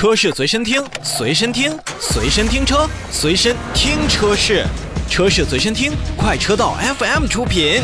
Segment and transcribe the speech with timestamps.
[0.00, 4.64] 车市随身听，随身听，随身听车，随身听车市，
[5.10, 7.82] 车市随身听，快车道 FM 出品。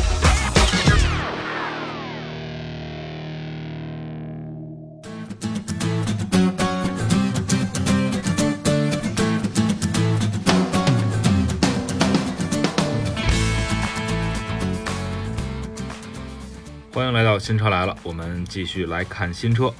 [16.94, 19.70] 欢迎来到新车来了，我们继续来看新车。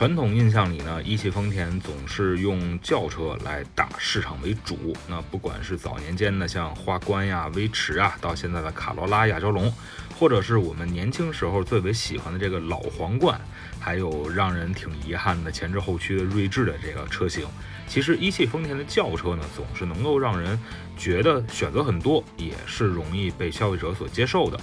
[0.00, 4.96] 传统印象里呢，一汽丰田总是用轿车来打市场为主。
[5.06, 9.70] 那不管是早年间的像花冠呀、威驰啊，到现在的卡罗拉、亚洲龙，
[10.18, 13.38] 或者是我们年轻时候最为喜欢的这个老皇冠，
[13.78, 17.46] 还有让人挺遗憾的前置后驱的锐志的这个车型，
[17.86, 20.58] 其实一汽丰田的轿车呢，总是能够让人
[20.96, 24.58] 觉得选择很多，也是容易被消费者所接受的。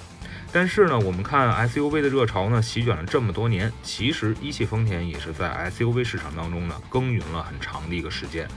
[0.52, 8.48] 但是呢，我们看 SUV 的热潮呢，席卷了这么多年，其实一汽丰田也是在 SUV 市场当中呢耕耘了很长的一个时间。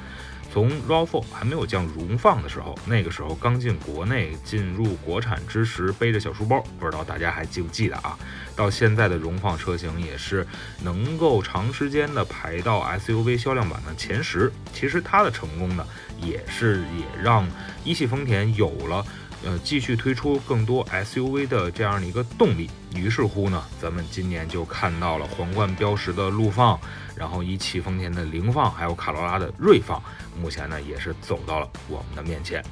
[0.53, 8.19] 从 RAV4 还没有降荣放的时候，那个时候刚进国内、进入国产之时，背着小书包，不知道大家还记不记得啊？
[8.57, 10.45] 到现在的荣放车型也是
[10.83, 14.53] 能够长时间的排到 SUV 销量榜的前十。
[14.73, 15.87] 其实它的成功呢，
[16.21, 17.47] 也是也让
[17.85, 19.07] 一汽丰田有了。
[19.45, 26.79] 呃，继续推出更多 SUV 的这样的一个动力，于是乎呢，咱们今年就看到了皇冠标识的陆放，
[27.17, 30.03] 然后一汽丰田的凌放，还有卡罗拉的锐放，
[30.39, 32.63] 目前呢也是走到了我们的面前。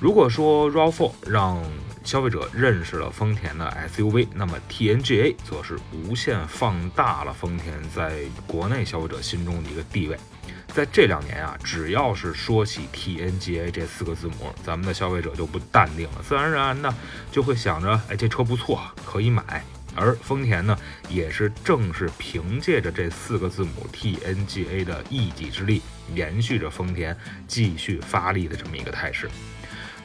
[0.00, 1.62] 如果说 RAV4 让
[2.02, 10.18] 消费者认识了丰田的 SUV，那么 TNGA 则是无限放大了丰田在国内消费者心中的一个地位。
[10.74, 16.92] 在这两年啊，只要是说起 TNGA 这四个字母，咱们的消费者就不淡定了，自然而然的
[17.30, 19.62] 就会想着，哎，这车不错，可以买。
[19.94, 20.76] 而丰田呢，
[21.08, 25.80] 也是正是凭借着这四个字母 TNGA 的一己之力，
[26.12, 29.30] 延续着丰田继续发力的这么一个态势。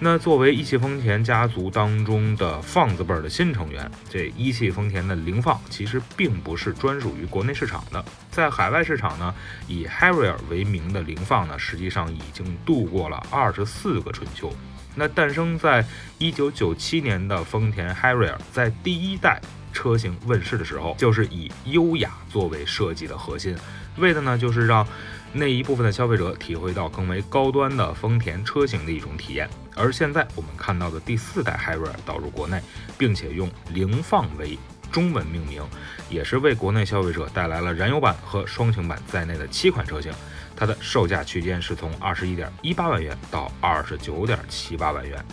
[0.02, 9.36] 那作为一汽丰田家族当中的放字辈儿的新成员，这一汽丰田的凌放其实并不是专属于国内市场的，在海外市场呢，
[9.68, 14.54] 以 Harrier 为名的凌放呢，实际上已经度过了二十四个春秋。
[14.96, 15.86] 那诞生在
[16.18, 19.42] 一九九七年的丰田 Harrier，在第一代
[19.74, 23.54] 车型问世的时候，就是以优雅作为设计的核心，
[24.00, 24.88] 为的呢就是让
[25.32, 29.48] 那一部分的消费者体会到更为高端的丰田车型的一种体验。
[29.76, 32.60] 而现在我们看到的第四代 h y r i 导入国内，
[32.98, 34.58] 并且用凌放为
[34.92, 35.64] 中文命名，
[36.10, 40.12] 也是为国内消费者带来了燃油版和双擎版在内的七款车型。
[40.56, 45.24] 它的售价区间是从二十一点一八万元到二十九点七八万元。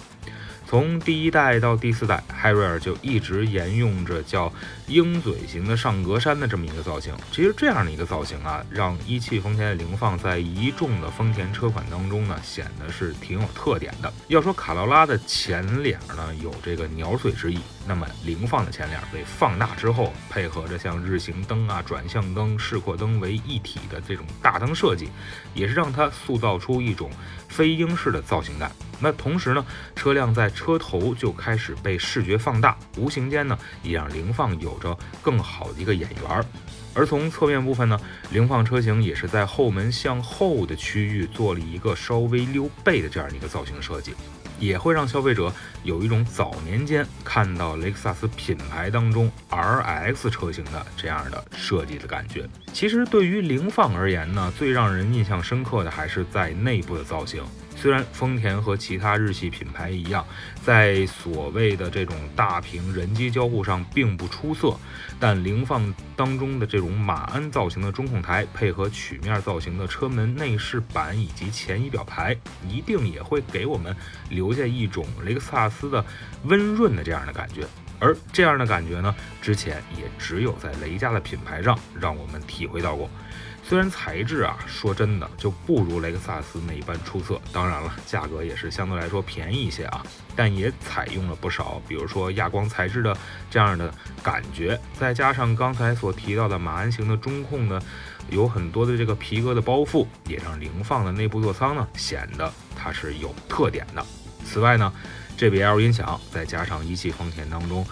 [0.68, 4.52] 从第一代到第四代汉瑞尔就一直沿用着叫
[4.88, 7.14] 鹰嘴型的上格栅的这么一个造型。
[7.30, 14.12] 其实这样的一个造型啊，让一汽丰田的凌放在一众的丰田车款当中呢，显得是挺有特点的。
[14.26, 25.08] 要说卡罗拉的前脸呢，有这个鸟嘴之意，那么凌放的前脸被放大之后，配合着像日行灯啊、转向灯、示廓灯为一体的这种大灯设计，
[25.54, 27.10] 也是让它塑造出一种
[27.48, 28.72] 飞鹰式的造型感。
[28.98, 29.64] 那同时呢，
[29.94, 36.44] 车辆在车头就开始被视觉放大，无形间呢，也让凌放有着更好的一个眼缘儿。
[36.92, 44.14] 而从侧面部分呢，凌放车型也是在后门向后的区域做了一个稍微溜背的这样一个造型设计，
[44.58, 45.52] 也会让消费者
[45.82, 52.48] 有一种早年间看到雷克萨斯品牌当中 RX 车型的这样的设计的感觉。
[52.72, 57.42] 其实对于凌放而言呢，最让人印象深刻的还是在内部的造型。
[57.76, 60.26] 虽然丰田和其他日系品牌一样，
[60.64, 64.74] 在所谓的这种大屏人机交互上并不出色，
[65.20, 72.34] 但凌放当中的这种马鞍造型的中控台，配合曲面造型的车门内饰板以及前仪表盘，
[72.66, 73.94] 一定也会给我们
[74.30, 76.04] 留下一种雷克萨斯的
[76.44, 77.66] 温润的这样的感觉。
[77.98, 83.08] 而这样的感觉呢，之前也只有在雷家的品牌上让我们体会到过。
[83.68, 93.16] 虽然材质啊，说真的就不如雷克萨斯那般出色，当然了，价格也是相对来说便宜一些啊，但也采用了不少，比如说亚光材质的
[93.50, 93.92] 这样的
[94.22, 97.82] 感觉，再加上刚才所提到的马鞍型的中控呢，
[98.30, 104.06] 有很多的这个皮革的包覆，也让凌放的内部座舱呢显得它是有特点的。
[104.44, 104.92] 此外呢
[105.36, 107.84] ，JBL 音响再加上一汽丰田当中。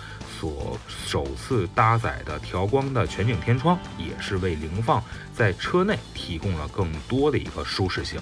[0.45, 5.03] 所首次搭载的调光的全景天窗，也是为凌放
[5.35, 8.21] 在车内提供了更多的一个舒适性。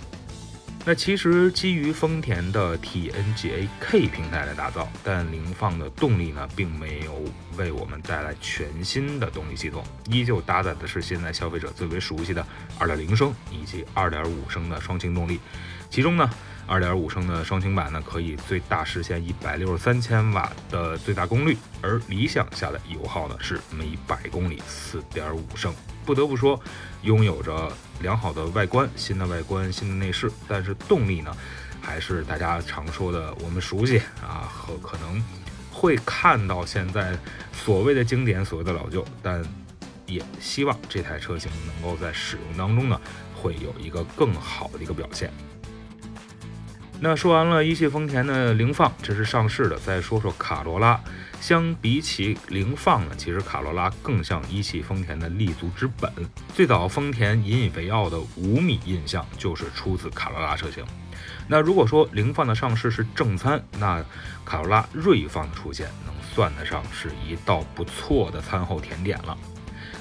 [0.84, 7.24] 那其实基于丰田的 TNGA-K 平台来打造，但凌放的动力呢，并没有
[7.56, 12.46] 为我们带来全新的动力系统，依旧搭载的是现在消费者最为熟悉的
[12.78, 15.40] 2.0升以及2.5升的双擎动力。
[15.90, 16.30] 其中呢
[16.68, 25.74] ，2.5升的双擎版呢，可以最大实现163千瓦的最大功率，而理想下的油耗呢是每百公里4.5升。
[26.04, 26.60] 不得不说，
[27.02, 31.36] 拥有着良好的外观、新的外观、新的内饰，但是动力呢，
[31.80, 35.22] 还是大家常说的我们熟悉啊，和可能
[35.70, 37.16] 会看到现在
[37.52, 39.44] 所谓的经典、所谓的老旧，但
[40.06, 43.00] 也希望这台车型能够在使用当中呢，
[43.34, 45.32] 会有一个更好的一个表现。
[47.04, 51.00] 那说完了一汽丰田的凌放，这是上市的，再说说卡罗拉。
[51.40, 56.08] 相比起凌放呢，其实卡罗拉更像一汽丰田的立足之本。
[56.54, 60.84] 最早丰田引以为傲的五米印象就是出自卡罗拉车型。
[61.48, 64.00] 那如果说凌放的上市是正餐，那
[64.44, 69.36] 卡罗拉锐放的出现能算得上是一道不错的餐后甜点了。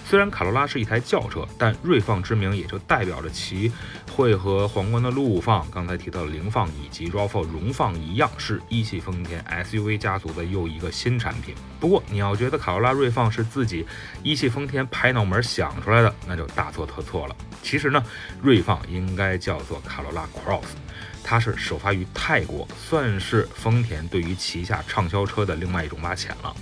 [0.06, 3.72] 虽然卡罗拉是一台轿车，但锐放之名也就代表着其
[4.12, 11.56] 会和皇冠的陆放、刚才提到的凌放以及 RAV4 荣放一样，是一汽丰田 SUV 家族的又一个新产品。
[11.80, 13.86] 不过，你要觉得卡罗拉锐放是自己
[14.22, 17.36] 一汽丰田拍脑门想出来的，那就大错特错了。
[17.64, 18.04] 其实呢，
[18.42, 20.66] 锐放应该叫做卡罗拉 Cross，
[21.24, 26.54] 它是首发于泰国，算是丰田对于旗下畅销车的另外一种挖潜了。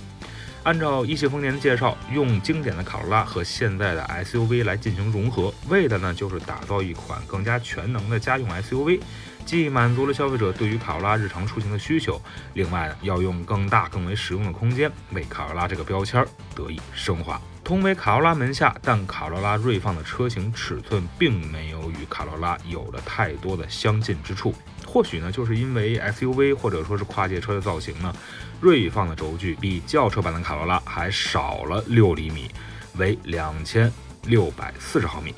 [0.62, 9.00] 按照一汽丰田的介绍，用经典的卡罗拉和现在的 SUV 来进行融合，为的呢就是打造一款更加全能的家用 SUV，
[9.46, 12.20] 既满足了消费者对于卡罗拉日常出行的需求，
[12.52, 16.22] 另外呢要用更大更为实用的空间为卡罗拉这个标签
[16.54, 17.40] 得以升华。
[17.64, 24.54] 同为卡罗拉门下，但卡罗拉锐放的车型尺寸并没有与卡罗拉有了太多的相近之处。
[24.92, 28.12] 或许呢，就是因为 SUV 或者说是跨界车的造型呢，
[28.60, 32.50] 锐放的轴距比轿车版的卡罗拉还少了六厘米，
[32.96, 33.92] 为两千
[34.24, 35.32] 六百四十毫米。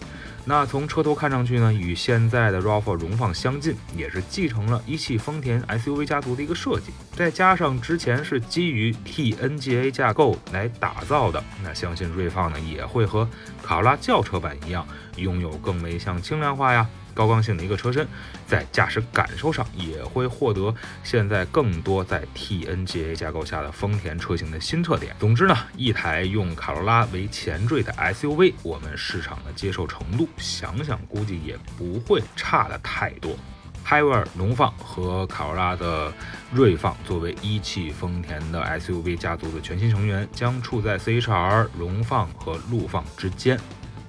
[0.45, 6.91] 那从车头看上去呢，与现在的 RAV4 荣放相近，也是继承了一汽丰田 SUV 家族的一个设计。
[7.15, 13.29] 再加上之前是基于 TNGA 架构来打造的，那相信锐放呢也会和
[13.63, 14.85] 卡罗拉轿车版一样，
[15.17, 16.89] 拥有更为像轻量化呀。
[17.15, 18.07] 高刚性的一个车身，
[18.47, 20.75] 在驾驶感受上也会获得
[21.05, 25.15] 现在更多在 TNGA 架构下的丰田车型的新特点。
[25.19, 33.37] 总之呢，一台用卡罗拉为前缀的 SUV，我们市场的接受程度，想想估计也不会差的太多。
[33.85, 36.13] 海威尔荣放和卡罗拉的
[36.53, 43.59] 锐放作为一汽丰田的 SUV 家族的全新成员，将处在 CHR 荣放和陆放之间。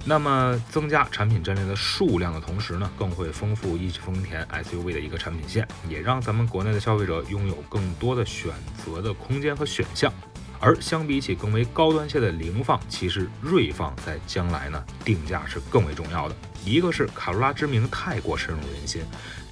[0.06, 8.52] 那么，增加产品阵列的数量的同时呢，更会丰富一汽丰田 SUV 的一个产品线，也让咱们国内的消费者拥有更多的选
[8.84, 10.12] 择的空间和选项。
[10.60, 16.36] 而相比起更为高端些的凌放，其实锐放在将来呢，定价是更为重要的。
[16.66, 19.02] 一个是卡罗拉之名太过深入人心，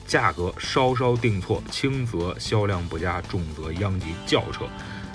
[0.06, 4.66] 价格稍稍定错，轻则销量不佳，重则殃及轿车。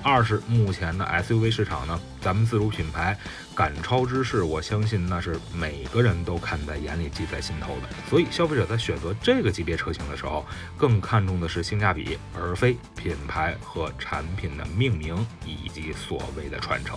[0.06, 3.18] 二是目前的 SUV 市场呢，咱们自主品牌
[3.56, 7.88] 赶超之势，我相信那是每个人都看在眼里、记在心头的。
[8.08, 16.96] 所以消费者在选择这个级别车型的时候，更看重的是性价比，而非品牌和产品的命名以及所谓的传承。